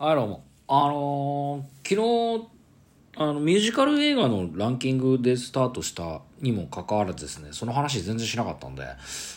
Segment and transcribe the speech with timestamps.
[0.00, 0.44] はい、どうも。
[0.68, 2.48] あのー昨日、
[3.16, 8.86] あの、ミュージカル映画のランキングでスタートしたにもかかわらずですね、その話全然しなかったんで、あ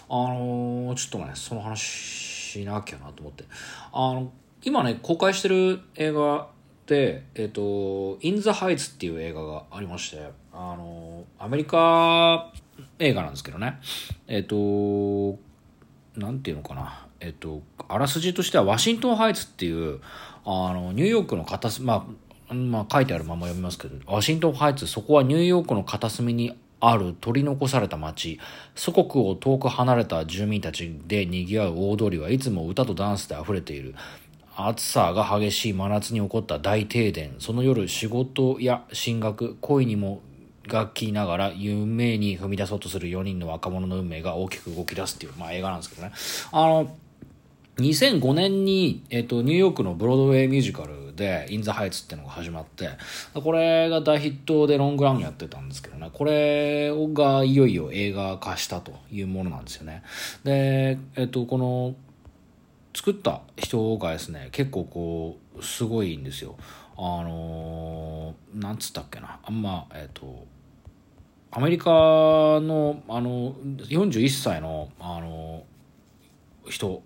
[0.10, 3.46] のーちょっとね、その話しなきゃなと思って。
[3.92, 6.50] あの、今ね、公開してる映画
[6.86, 12.54] で、えっ、と、イン・ザ・ハイツっていう映画がありまして、あのアメリカ
[13.00, 13.80] 映画なんですけどね、
[14.28, 15.40] えっ、と、
[16.16, 20.00] なんていうのかな、えっと、あらすじとしては、ワシントンハイツっていう、
[20.44, 22.08] あの、ニューヨークの片隅、ま
[22.50, 28.40] あ、まあ、書いてあるまま読みますけど、ワシントンハイツ、そこはニューヨークの片隅にある取り残された町、
[28.76, 33.96] 祖国を遠く離れた住民たちで賑わう大通りはいつも歌とダンスで溢れている。
[34.56, 37.36] 暑さが激しい真夏に起こった大停電。
[37.40, 40.22] その夜仕事や進学恋にも
[40.68, 46.12] がきながら夢に踏み出そうとする4人の若者の運命が大きく動き出すっていう、まあ、映画なんですけどね。
[46.52, 46.96] あの
[47.78, 52.90] 2005年に、えっとニューヨークのブロードウェイミュージカルで「イン・ザ・ハイツ」っていうのが始まって
[53.34, 56.10] これが大ヒットでロングランやってたんですけどね。
[56.12, 60.04] これがいよいよ映画化したというものなんですよね。
[60.44, 61.96] で、えっとこの
[62.94, 66.56] 作った人がですね結構こうすごいんですよ。
[66.98, 69.40] あのーなんつったっけな。
[69.44, 70.46] あんまえっ、と
[71.52, 75.64] アメリカのあの41歳のあの
[76.70, 77.02] 人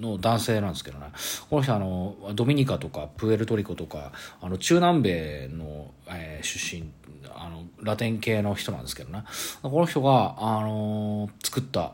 [0.00, 1.06] の男性なんですけどね。
[1.50, 6.90] この人あのドミニカとかプエルトリコとかあの中南米の、えー出身
[7.34, 9.24] あのラテン系の人なんですけどね。
[9.62, 11.92] この人があの作った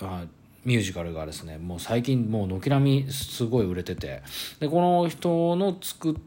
[0.00, 0.24] あ
[0.64, 4.22] ミュージカルがですねもう最近もう軒並みすごい売れてて。
[4.60, 6.20] でこの人の作った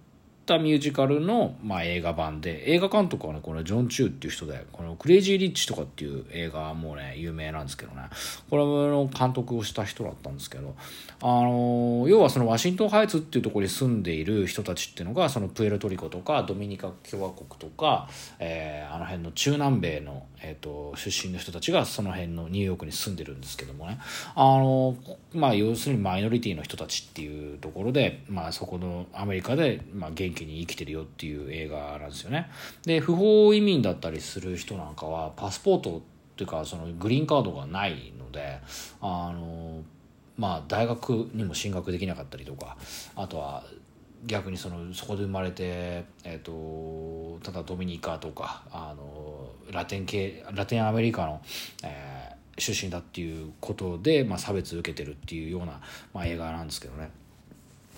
[0.60, 8.04] ミュージカルの、まあ、映画版で映画監督はねこれジョン・チューっていう人でこの「クレイジー・リッチ」とかっていう映画もね有名なんですけどね。
[8.50, 10.76] これの監督をした人だったんですけど
[11.22, 24.00] あの要はそのワシントンハイツっていうところに住んでいる人たちっていうのがそのプエルトリコとかドミニカ共和国とか、えーあの辺の中南米の、えー、と出身の人たちがその辺のニューヨークに住んでるんですけどもね。
[24.36, 24.96] あの
[25.34, 32.50] まあ要するにマイノリティの人たちっていうところで、まあ、そこのアメリカで、まあ、気に生きてるよっていう映画なんですよね
[32.86, 36.02] で不法移民だったりする人なんかはパスポートっ
[36.36, 38.60] ていうかそのグリーンカードがないので
[39.02, 39.84] あの
[40.38, 42.78] まあ大学にも進学できなかったりとか
[43.16, 43.64] あとは
[44.26, 51.42] 逆にそのそこで生まれて、えー、とただドミニカとかあのラテン系ラテンアメリカの、
[51.84, 52.24] えー
[52.58, 55.80] 出身だっていうことで、まあ、差別受けてるっていうような、
[56.14, 57.10] まあ、映画なんですけどね。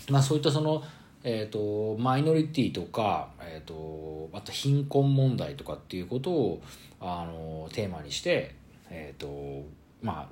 [0.10, 0.84] まあ、そういったその、
[1.28, 6.62] えー、とマイノリティとか、えー、とあと貧困問題とかっていうことを
[7.02, 8.54] あのテーマにして、
[8.92, 9.66] えーと
[10.04, 10.28] まあ、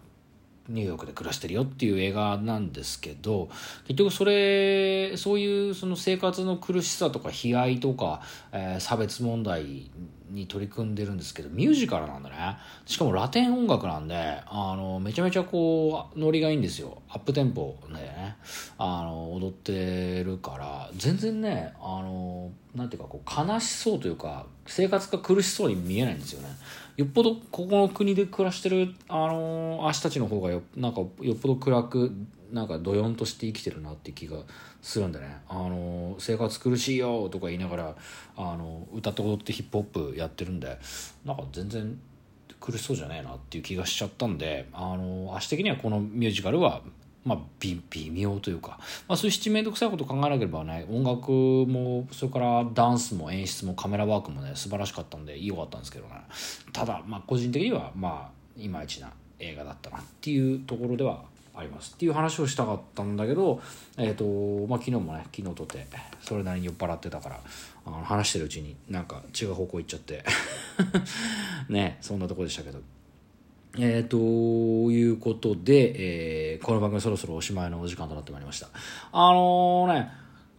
[0.69, 3.50] ニューヨークで暮らしてるよっていう映画なんですけど
[3.88, 9.91] 結局それそういうその生活の苦しさとか悲哀とか、えー差別問題
[10.34, 12.57] に取り組んでるんですけどミュージカルなんだね。
[12.85, 17.02] しかもラテン音楽なんであのめちゃめちゃこうノリがいいんですよ。
[17.09, 18.35] アップテンポでね。
[18.78, 20.90] あの踊ってるから。
[20.97, 26.50] 全然ねあのなんていうかこう悲しそうというか生活が苦しそうに見えないんですよね。
[26.96, 32.12] よっぽどここの国で暮らしてるあの足たちの方がよなんかよっぽど暗く
[32.52, 34.38] なんかドヨンとして生きてるなって気が
[34.81, 35.38] するんでね。
[35.50, 37.96] あの生活苦しいよとか言いながら
[38.38, 40.78] あの歌って踊ってヒップホップやってるんで
[41.26, 42.00] なんか全然
[42.59, 46.82] 苦しそうじゃねえなっていう気がしちゃったんであの足的にはこのミュージカルは
[47.25, 56.16] まあ、微妙というか、まあ、そういう七面倒くさいこと考えなければね音楽もそれからダンスも演出もカメラワークもね素晴らしかったんで良かったんですけどね。
[56.73, 61.23] ただまあ個人的にはまあいまいちな映画だったなっていうところでは
[61.56, 61.94] あります。
[61.94, 63.61] っていう話をしたかったんだけど、
[63.97, 65.88] えーとまあ、昨日もね昨日とて
[66.22, 67.40] それなりに酔っ払ってたから
[67.85, 70.23] あの話してるうちになんか違う方向行っちゃって。
[71.69, 72.79] ねそんなとこでしたけど。
[73.75, 74.17] えー、と
[74.91, 78.69] いうことで、えーこの番組そろそろおしまいのお時間となってまいりました。
[79.11, 80.11] あのね、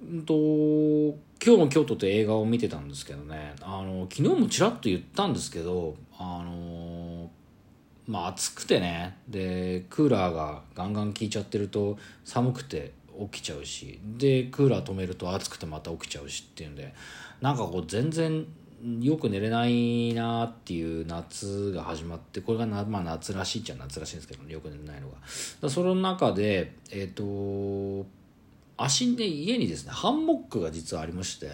[0.03, 7.31] うんと、今日も京都って映画を見てたんですけどね、あの、昨日もちらっと言ったんですけど、あの、
[8.07, 12.93] まあ暑くてね、で、クーラーがガンガン効いちゃってると寒くて
[13.31, 16.93] 起きちゃうし、で、クーラー止めると暑くてまた起きちゃうしっていうんで、
[17.41, 18.45] なんかこう全然
[19.01, 25.17] よく寝れないなっていう夏が始まってこれがな、まあ、夏らしいっちゃ夏らしいんですけど、よく寝れないのが。
[25.63, 28.07] だその中でえっ、と
[28.77, 31.49] 足で家にですねハンモックが実はありまして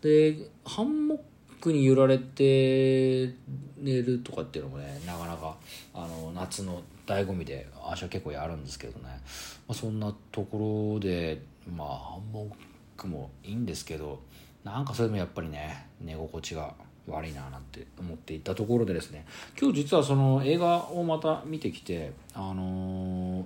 [0.00, 1.18] でハンモッ
[1.60, 3.34] クに揺られて
[3.78, 5.56] 寝るとかっていうのもねなかなか
[5.92, 11.42] あの夏の醍醐味で私は結構やるんですけどね、まあ、そんなところで
[11.74, 12.52] まあハンモッ
[12.96, 14.20] クもいいんですけど
[14.64, 16.74] なんかそれもやっぱりね寝心地が
[17.08, 19.24] 悪いななんて思っていたところでですね。
[19.60, 23.44] 今日実はその映画をまた見てきてあの、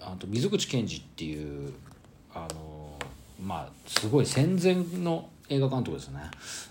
[0.00, 1.72] あと溝口健二っていう
[2.32, 2.96] あの、
[3.44, 6.20] まあすごい戦前の映画監督ですね。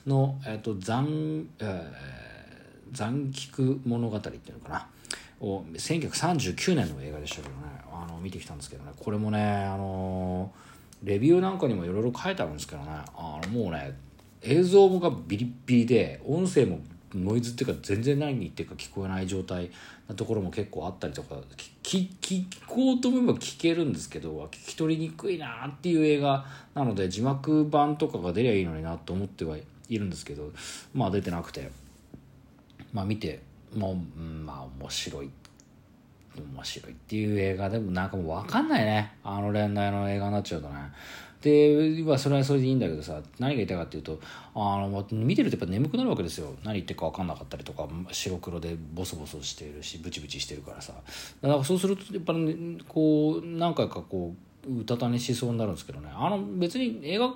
[0.08, 4.88] の、えーと残えー、残菊物語っていうのかな。
[5.42, 7.56] を1939年の映画でしたけどね。
[7.92, 8.92] あの見てきたんですけどね。
[8.98, 10.52] これもねあの
[11.04, 12.88] レビューなんかにもいろいろ書いてあるんですけどね。
[13.16, 13.98] あのもうね
[14.42, 16.80] 映像がビリッビリで音声も
[17.14, 19.70] ノイズっていうか全然何言っていうか聞こえない状態
[20.08, 21.36] なところも結構あったりとか
[21.84, 29.58] 聞聞こうと思えば聞けるんですけど聞き取りにくいなっていう映画なので字幕版とかが出りゃいいのになと思っては
[29.90, 30.52] いるんですけど
[30.94, 31.70] まあ出てなくて。
[32.94, 33.42] まあ見て
[33.76, 35.30] もう、まあ面白い。
[36.38, 39.14] 面白いっていう映画でもなんかもう分かんないね。
[39.24, 40.76] あの連代の映画になっちゃうとね。
[41.42, 44.20] で、ま、それはそれでいいんだけどさ何が言いたいかっていうと
[44.54, 46.54] あの見てるとやっぱ眠くなるわけですよ。
[46.64, 50.94] 何言ってるか分かんなかったりとか白黒でボソボソしてるしブチブチしてるからさ。
[51.42, 54.36] だからそうするとやっぱり、ね、こう何回かこ
[54.68, 56.10] ううたた寝しそうになるんですけどね。
[56.14, 57.34] あの別に映画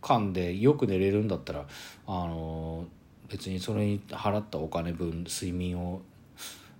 [0.00, 1.66] 館でよく寝れるんだったら
[2.06, 2.86] あの
[3.28, 6.00] 別にそれに払ったお金分睡眠を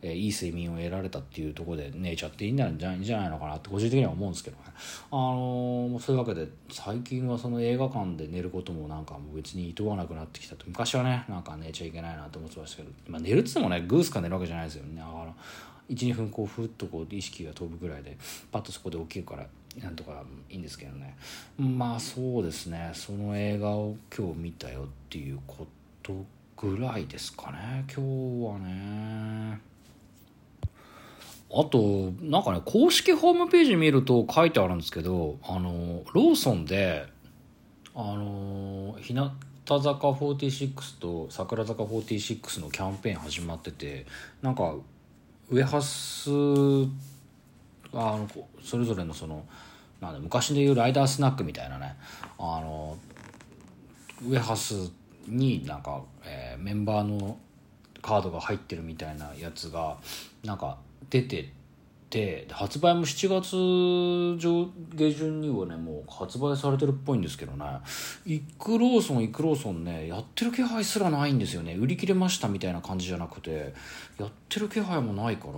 [0.03, 4.63] え、いい睡眠を得られたっていうところで寝ちゃっていいんじゃないんじゃないのかなって個人的には思うんですけどね。
[5.11, 15.01] あのー、そういうわけで最近はその映画館で寝ることもなんかもう別に厭わなくなってきたと昔はねなんか寝ちゃいけないなと思ってましたけど、まあ、寝るっつってもねグースか寝るわけじゃないですよね。
[15.01, 15.35] だから
[15.91, 18.17] 12分こうふっとこう意識が飛ぶぐらいで
[18.53, 19.47] パッとそこで起きるから
[19.83, 21.17] なんとかいいんですけどね
[21.57, 25.67] まあそうですねその映画を今日見たよっていうこ
[26.03, 26.13] と
[26.57, 29.68] ぐらいですかね今日はね。
[31.51, 37.07] あとなんかね公式ホームページ見ると書いてあるんですけどあのローソンで
[37.95, 39.33] あの日向
[39.67, 44.07] 坂46と桜坂46のキャンペーン始まってて
[44.43, 44.75] なんか
[45.51, 46.31] ウエハス
[47.93, 48.29] あの
[48.63, 49.45] それぞれのその
[50.01, 51.97] なんで昔でいうライダースナックみたいなね
[52.39, 52.97] あの
[54.27, 54.91] ウエハス
[55.27, 57.39] になんか、えー、メンバーの
[58.03, 59.97] カードが入ってるみたいなやつが
[60.45, 60.79] なんか
[61.11, 61.53] 出て
[62.11, 67.65] て発売も7月上下旬にはねもう発売されてるっぽいんですけどね。
[68.25, 71.75] イクローソンイクローソンねやってる気配すらないんですよね。
[71.75, 73.75] 売り切れましたみたいな感じじゃなくて
[74.19, 75.53] やってる気配もないから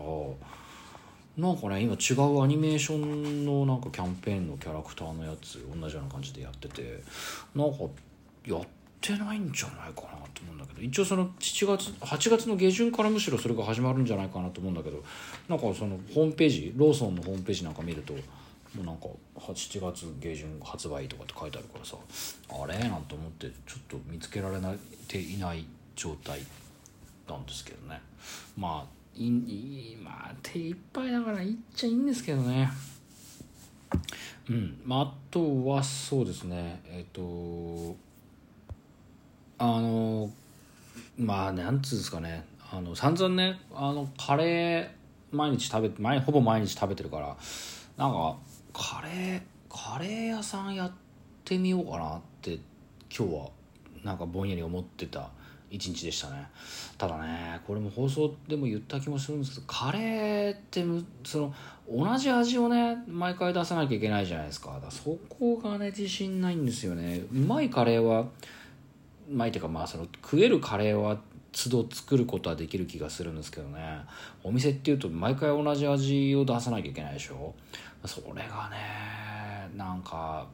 [1.39, 7.03] なんかね今違うアニメーションのなんかキャンペーンのキャラクターのやつ同じような感じでやってて
[7.55, 7.79] なんか
[8.45, 15.03] やっててないんじゃないかなと思うんだけど一応その7月8月の下旬からむしろそれが始まるんじゃないかなと思うんだけど
[15.49, 19.07] なんかそのホームページローソンのホームページなんか見るともうなんか
[19.37, 21.97] 7月下旬発売とかって書いてあるからさ
[22.51, 22.79] あれ？
[22.89, 24.59] なんて思ってちょっと見つけられ
[25.09, 25.65] ていない
[25.97, 26.41] 状態
[27.29, 28.01] なんですけどね。
[28.57, 32.71] まあいいまあ手いっぱいだからいっちゃいいんですけどね。
[34.49, 34.81] うん。
[34.85, 36.81] まああとはそうですね。
[36.87, 37.97] えっ、ー、と
[39.63, 40.31] あの
[41.19, 42.47] まあなんつうんですかね。
[42.73, 47.37] あの散々ねあのカレー毎日食べてほぼ毎日食べてるから
[47.99, 48.37] なんか
[48.73, 50.93] カレーカレー屋さんやっ
[51.45, 52.55] てみようかなって
[53.15, 53.49] 今日は
[54.03, 55.29] なんかぼんやり思ってた
[55.69, 56.49] 一日でしたね。
[56.97, 60.83] ただねこれも放送でも言った気もするんですけどカレーって
[61.23, 61.55] その
[61.87, 64.71] 同じ味をね毎回出さなきゃいけないじゃないですか。
[64.73, 67.25] だかそこがね自信ないんですよね。
[67.31, 68.25] うまいカレーは
[69.31, 71.19] まあてかまあその食えるカレーは
[71.53, 74.01] 都度作ることはできる気がするんですけどね。
[74.43, 77.55] お店っていうと毎回同じ味を出さなきゃいけないでしょ？
[78.05, 80.47] それがねなんか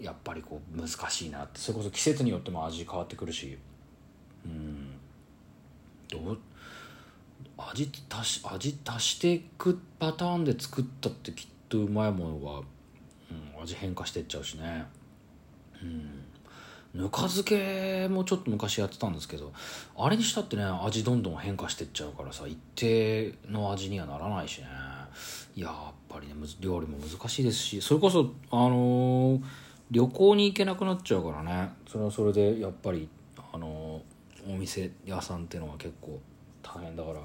[0.00, 1.58] やっぱりこう難しいなって。
[1.60, 3.58] それこそ季節によっても味変わってくるし。
[4.44, 4.90] うん。
[6.08, 6.38] どう？
[7.56, 14.86] 味足し味足していくパターンで作ったってきっとうまいものが、うん、味変化してっちゃうしね。
[15.82, 16.24] うん。
[16.94, 19.52] ぬか漬けもちょっと昔やってたんですけど
[19.96, 24.66] あれにしたってね味どんどん変化してっちゃうからさ一定の味にはならないしね。
[25.54, 29.42] やっぱりね料理も難しいですしそれこそあのー、
[29.90, 31.70] 旅行に行けなくなっちゃうからね。
[31.90, 33.08] それはそれでやっぱり
[33.52, 36.20] あのー、お店屋さんっていうのは結構
[36.62, 37.20] 大変だから。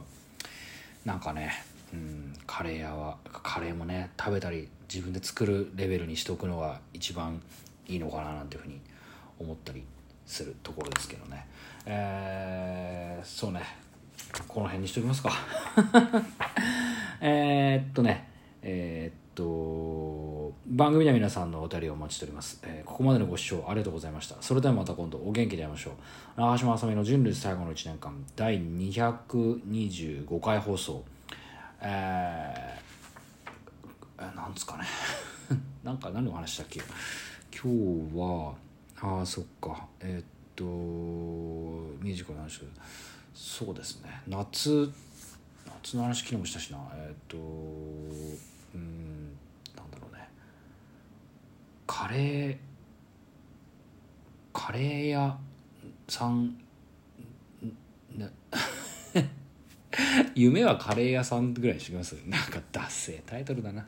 [1.05, 1.51] なんかね
[1.93, 7.41] うんカレー屋はカレーもね食べたり自分で作るレベルにしておくのが一番
[7.87, 8.79] いいのかななんていうふうに
[9.39, 9.83] 思ったり
[10.25, 11.47] するところですけどね。
[11.85, 13.61] えー、そうね。
[14.47, 15.31] この辺にしておきますか。
[17.21, 18.29] えっとね。
[18.61, 24.35] えー、っと番組では皆さんのお便りをお待ちしております、えーここまでのご視聴ありがとうございました。
[24.39, 25.93] それではまた今度お元気で会いましょう。
[26.37, 31.03] 長嶋あさみの人類最後の1年間第225回放送。
[31.81, 34.85] えー、えなんですかね。
[35.83, 36.81] なんか何の話したっけ。
[37.51, 38.53] 今日は
[39.03, 39.87] ああそっか。
[39.99, 40.63] えーっと
[42.03, 42.61] ミュージカルの話。
[43.33, 44.21] そうですね。
[44.27, 44.89] 夏
[45.65, 46.77] 夏の話昨日もしたしな。
[46.95, 49.35] えーっとうん
[49.75, 50.29] なんだろうね。
[51.85, 52.57] カレー
[54.53, 55.37] カレー屋
[56.07, 56.55] さん
[60.35, 62.13] 夢はカレー屋さんぐらいにしてきます？
[62.27, 63.85] なんかダッセータイトルだな。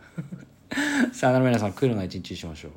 [1.13, 2.71] さよなら皆さんクールな一日にしましょう。